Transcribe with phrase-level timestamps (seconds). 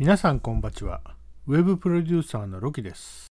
[0.00, 1.00] 皆さんこんばちは。
[1.48, 3.26] ウェブプロデューサーのロキです。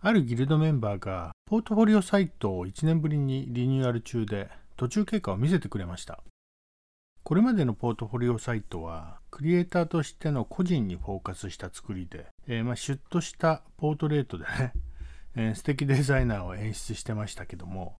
[0.00, 6.18] あるギルドメンバーがポートフォリオサイトを1年ぶりにリニューアル中で途中経過を見せてくれました。
[7.22, 14.72] これまでのポートフォリオサイトはクリエイターとしての個人にフォーカスした作りで、えー、まあシュッとしたポートレートでね、
[15.36, 17.94] えー、素敵デザイナーを演出してましたけども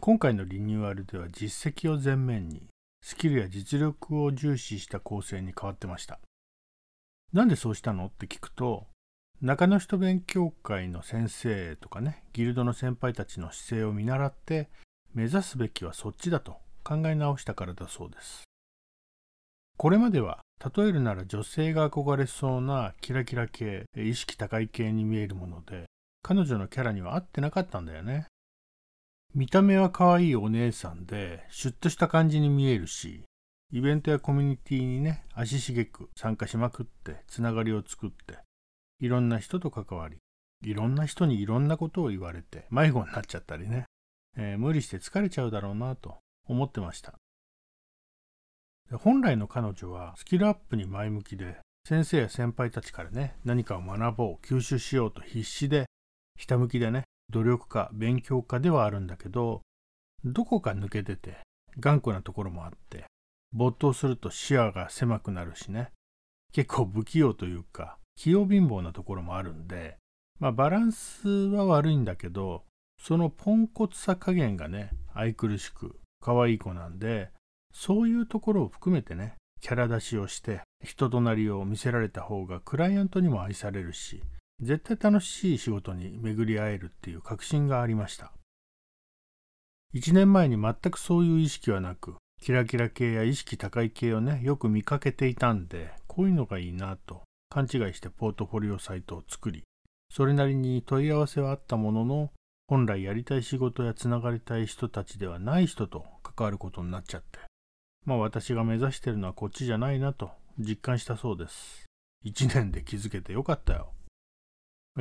[0.00, 2.66] 今回のリニューアルでは実績を前面に
[3.04, 6.18] スキルや実力を重視した構成に変わってました。
[7.32, 8.06] なんでそうしたの？
[8.06, 8.86] って聞くと、
[9.42, 14.68] 中野人勉強会の先生とかね、ギルドの先輩たちの姿勢を見習って、
[15.14, 18.44] 目指すべきはそっちだと考え直したからだそうです。
[19.76, 20.40] これまでは、
[20.74, 25.84] 例えるなら女性が憧れそうなキラキラ系、意識高い系に見えるもので、
[26.22, 28.26] 彼女のキャラには合ってなかったんだよね。
[29.34, 33.22] 見た目は可愛いお姉さんで、シュッとした感じに見えるし、
[33.70, 38.38] イベントやコミュニティにね、足しげく参加しまくって、つながりを作って、
[38.98, 40.16] いろんな人と関わり、
[40.64, 43.84] いろんな人にいろんなことを言われて、迷子になっちゃったりね、
[44.38, 47.14] えー、無理して疲れちゃうだろうなと思ってました。
[48.90, 55.86] 本来の彼女はスキルアップに前向きで、先生や先輩たちからね、何かを学ぼう、吸収しようと必死で、
[56.38, 59.60] ひたむきでね、努力家、勉強家ではあるんだけど、
[60.24, 61.38] どこか抜けてて、
[61.78, 63.04] 頑固なところもあって、
[63.52, 65.90] 没頭すると視野が狭くなるしね。
[66.52, 69.96] 結構不器用というか器用貧乏なところもあるんで
[70.40, 72.64] まあバランスは悪いんだけど
[73.00, 77.30] そのポンコツさ加減がね愛くるしく可愛い子なんで
[77.72, 84.22] そういうところを含めてねキャラ出しをして人となりを見せられた方がクライアントにも愛されるし
[84.60, 88.32] 絶対楽しい仕事に巡り合えるっていう確信がありました。
[89.94, 99.64] 1年前に全くそういう意識はなくキラキラ系や意識高い系をね、よく見かけていたんで、こういうのがいいなと勘違いしてポートフォリオサイトを作り、
[100.10, 102.30] それなりに問い合わせはあったものの、
[102.68, 107.38] 本来やりたい仕事やつながりたい人たちではない人と関わることになっちゃって、
[108.04, 111.86] まあ私が目指してるのはこっちじゃないなと実感したそうです。
[112.24, 113.92] 一年で気づけてよかったよ。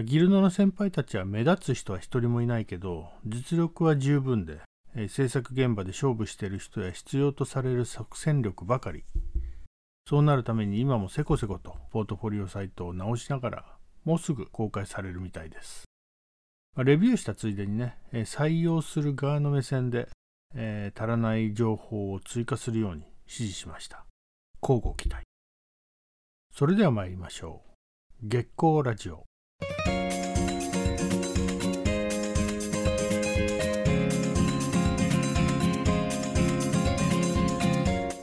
[0.03, 4.61] ギルドの先輩たちは目立つ人は一人もいないけど、実力は十分で、
[4.97, 9.05] え制作現場で勝負している人や必要とされる即戦力ばかり。
[10.07, 13.65] そうなるために今もせこせことポートフォリオサイトを直しながら
[14.05, 15.83] もうすぐ公開されるみたいです、
[16.77, 20.07] まあ、レビューしたついでにね、え採用する側の目線で、
[20.55, 24.05] えー、足らない情報を追加するように指示しました。
[24.61, 25.23] 交互期待。
[26.55, 27.61] それでは参りましょ
[28.23, 28.27] う。
[28.29, 29.25] 月光ラジオ。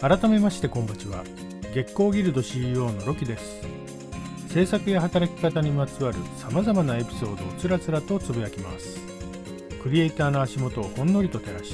[0.07, 1.25] 改めましてこんばちは。
[1.73, 3.63] 月光ギルド CEO のロキです。
[4.51, 8.99] 制作や働き方にまつわるさまざまなエピソードをつらつらとつぶやきます。
[9.83, 11.73] クリエイターの足元をほんのりと照らし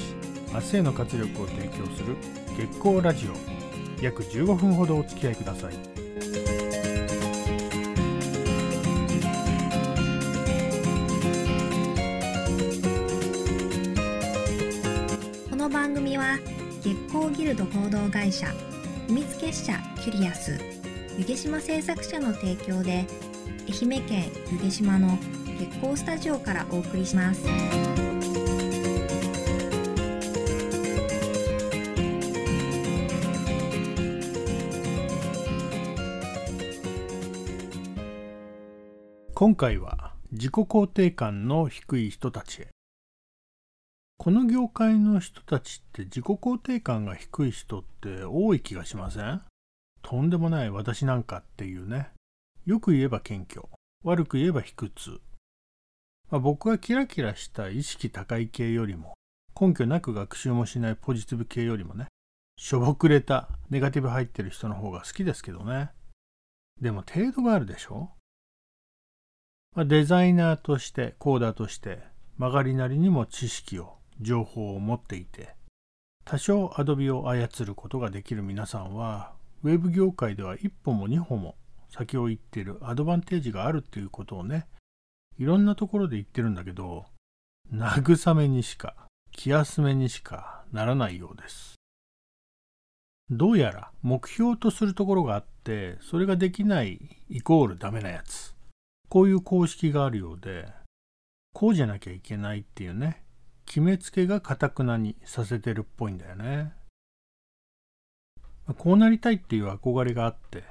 [0.53, 2.15] 明日への活力を提供する
[2.57, 4.01] 月光ラジオ。
[4.01, 5.73] 約15分ほどお付き合いください。
[15.49, 16.39] この番組は
[17.11, 18.47] 月光ギルド合同会社
[19.07, 20.57] 秘密結社キュリアス
[21.17, 23.05] 湯気島製作者の提供で
[23.67, 25.17] 愛媛県湯気島の
[25.59, 27.43] 月光スタジオからお送りします。
[39.35, 42.67] 今回は自己肯定感の低い人たちへ
[44.23, 49.41] この業界の人たちって自己肯定感が低い人って多い気がしません？
[50.03, 52.09] とんでもない私なんかっていうね。
[52.67, 53.67] よく言えば謙虚。
[54.03, 55.19] 悪く言えば卑屈。
[56.29, 59.15] まあ、僕はキラキラした意識高い系よりも、
[59.59, 62.05] 根拠なく学習もしないポジティブ系よりもね、
[62.57, 65.89] しょぼくれたネガティブ入ってる人の方が好きですけどね。
[66.79, 68.11] でも程度があるでしょ、
[69.75, 72.03] まあ、デザイナーとして、コーダーとして、
[72.37, 75.55] 曲がりなりにも知識を情報を持っていて
[76.23, 79.33] 多少アドビを操ることができる皆さんは
[79.63, 81.55] ウェブ業界では一歩も二歩も
[81.89, 84.67] 先を行っているアドバンテージがあるっていうことをね
[85.37, 87.05] いろんなところで言ってるんだけど
[87.73, 88.95] 慰めにしか
[89.31, 91.75] 気休めにしかならないようです。
[93.29, 98.53] どうやら目標とするところがあってそれができないイコールダメなやつ。
[99.07, 100.67] こういう公式があるようで
[101.53, 103.23] こうじゃなきゃいけないっていうね
[103.65, 106.73] 決めつけがかたくなにさせてるっぽいんだよね。
[108.77, 110.63] こうなりたいっていう憧れがあって、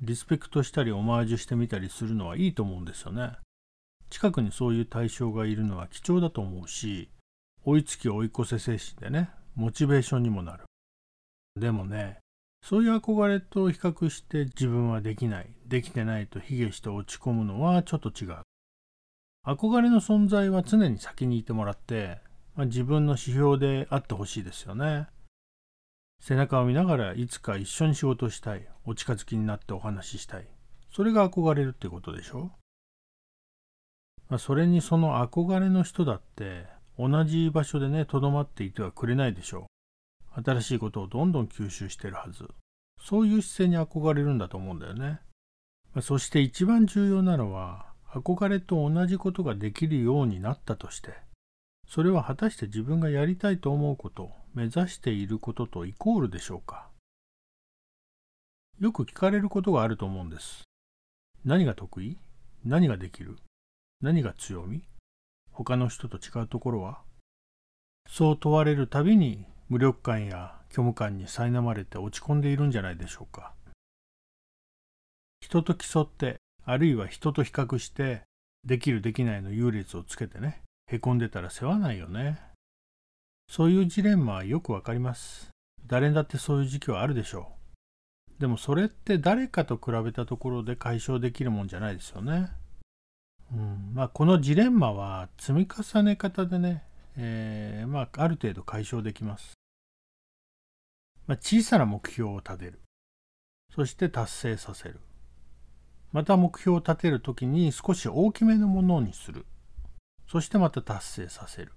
[0.00, 3.32] リスペクトしたりオマージュしてみたりするのはいいと思うんですよね。
[4.10, 7.10] 近くにそういう対象がいるのは貴重だと思うし、
[7.64, 10.64] 追いつき追い越せ精神でね、モチベーションにもなる。
[11.56, 12.18] でもね、
[12.62, 18.38] そういう憧れと比較して自分はできない、できてないと卑下して落ち込むのはちょっと違う。
[19.46, 22.20] 憧れの存在は常に先にいてもらって、
[22.56, 25.08] まあ、自分の指標であってほしいですよね。
[26.20, 30.46] 背中を見ながらいつか一緒に仕事したい、お近づきになってお話ししたい。
[30.92, 32.52] それが憧れるってことでしょ？
[34.28, 36.66] まあ、それにその憧れの人だって
[36.98, 39.66] 同じ場所でね、とどまっていてはくれないでしょ
[40.36, 40.42] う。
[40.42, 42.48] 新しいことをどんどん吸収してるはず。
[43.02, 45.20] そういう姿勢に憧れるんだと思うんだよね。
[45.92, 51.12] まあ、そして一番重要なのは、憧れと同じことができるようになったとして、
[51.86, 56.88] それは果たして自分がやりたいと思うこと、目指していることとイコールでしょうか？
[58.80, 60.64] よく聞かれることがあると思うんです。
[61.44, 62.18] 何が得意？
[62.64, 63.36] 何ができる？
[64.00, 64.82] 何が強み？
[65.52, 66.98] 他の人と違うところは？
[68.08, 73.52] そう問われるたびに無力感や虚無感に苛まれて落ち込んでいるんじゃないでしょうか？
[75.40, 78.22] 人と競って、あるいは人と比較して、
[78.64, 80.62] できるできないの優劣をつけてね、
[80.94, 82.40] へこんでたら世話ないよね。
[83.48, 85.50] そういうジレンマはよくわかります。
[85.86, 87.52] 誰だってそういう時期はあるでしょ
[88.38, 88.40] う。
[88.40, 92.50] でもそれって誰かと比べたところで解消できるもんじゃないですよね。
[93.52, 96.82] うんまあ、このジレンマは積み重ね方でね、
[97.16, 99.54] えー、まあ、ある程度解消できます。
[101.26, 102.80] まあ、小さな目標を立てる。
[103.74, 105.00] そして達成させる。
[106.12, 109.46] また目標を立てるときに少し大きめのものにする。
[110.26, 111.72] そしてまた達成させる。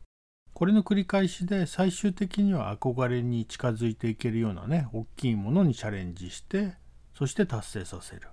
[0.54, 6.74] これの繰り返しで最終的には憧れに近づいていけるようなね、大きいものにチャレンジして、
[7.16, 8.30] そして達成させる。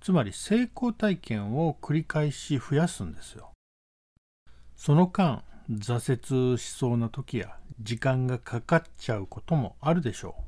[0.00, 3.52] つまり成功体験を繰り返し増やすんですよ。
[4.76, 10.42] その間、挫折しそうな時や時間がかかっちゃうこともあるでしょう。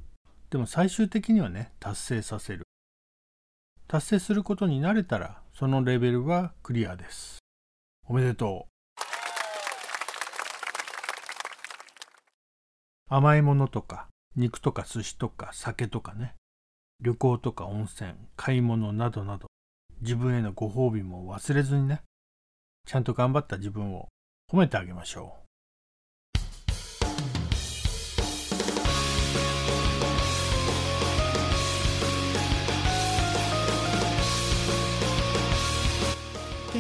[0.51, 2.63] でも最終的にはね、達成させる。
[3.87, 7.40] 達成することに慣れたら、そのレベルはクリアです。
[8.09, 8.71] おめでとう。
[13.09, 16.35] 甘いものとか、肉とか寿司とか酒とかね、
[17.01, 19.49] 旅行とか温泉、買い物などなど、
[20.01, 22.03] 自分へのご褒美も忘れずにね、
[22.87, 24.09] ちゃんと頑張った自分を
[24.51, 25.50] 褒めてあげましょう。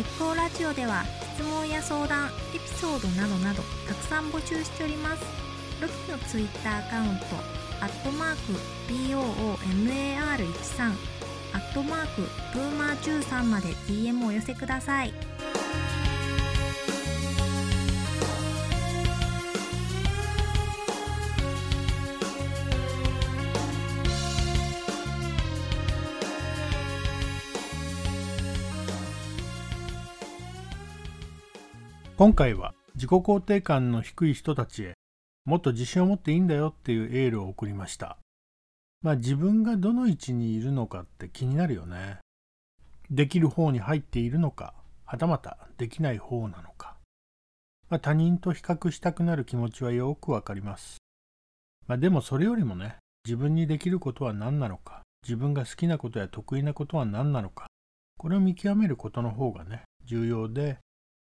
[0.00, 1.04] 月光ラジオでは
[1.36, 5.22] 質問や相談、エピソードなどなどたくさん募集しております。
[5.82, 7.26] ロキのツイッターアカウント、
[7.82, 8.54] アットマーク
[8.90, 10.94] BOOMAR13
[11.52, 12.22] アットマーク
[12.54, 15.12] ブーマー13まで DM をお寄せください。
[32.20, 34.92] 今回は自己肯定感の低い人たちへ
[35.46, 38.18] もっと自信を持っていいんだよっていうエールを送りました。
[39.00, 42.18] まあ自分がどの位置にいるのかって気になるよね。
[43.10, 44.74] できる方に入っているのか、
[45.06, 46.98] はたまたできない方なのか。
[47.88, 50.98] まあ、他人と比較したくなる気持ちはよくわかります。
[51.86, 57.68] まあ、でもそれよりもね、自分にできることは何なのか、自分が好きなことや得意なことは何なのか、
[58.18, 60.80] これを見極めることの方がね、重要で、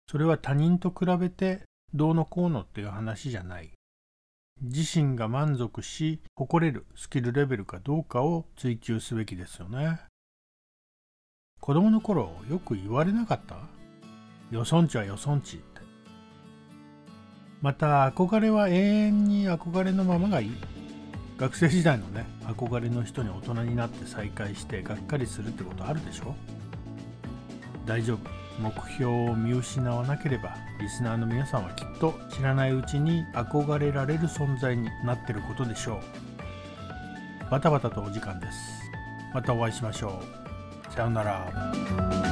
[0.09, 3.71] それは他人と比べてどうのこうのっていう話じゃない。
[4.61, 9.99] 自身が満足し誇れるスキルレベルかどうかを追求すべきですよね。
[11.59, 13.57] 子供の頃よく言われなかった？
[14.49, 15.81] よそんちはよそんちって。
[17.61, 20.51] また憧れは永遠に憧れのままがいい。
[21.37, 26.33] 学生時代のね、憧れの人に大人になって再会してがっかりするってことあるでしょ？
[27.85, 28.46] 大丈夫。
[28.59, 37.51] 目標を見失わなければリスナーの皆さんはきっと知らないうちに憧れられる存在になってることでしょう。
[37.51, 38.57] バタバタとお時間です。
[39.33, 40.19] またお会いしましょ
[40.89, 40.93] う。
[40.93, 42.26] さようなら。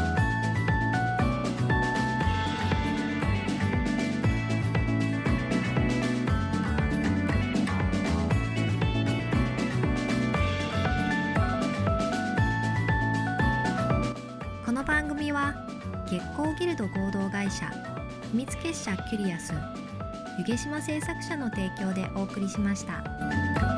[16.15, 17.69] 月光ギルド合同会社
[18.31, 19.51] 秘密結社キュリアス
[20.39, 23.74] 湯毛島製作者の提供でお送りしました。